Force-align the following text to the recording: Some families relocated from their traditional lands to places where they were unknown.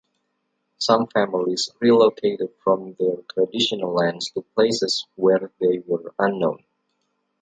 Some 0.79 1.05
families 1.05 1.69
relocated 1.79 2.55
from 2.63 2.95
their 2.97 3.17
traditional 3.31 3.93
lands 3.93 4.31
to 4.31 4.41
places 4.55 5.05
where 5.13 5.51
they 5.59 5.77
were 5.85 6.11
unknown. 6.17 6.63